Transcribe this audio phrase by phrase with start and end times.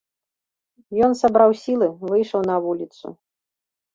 [1.07, 3.05] Ён сабраў сілы, выйшаў на вуліцу.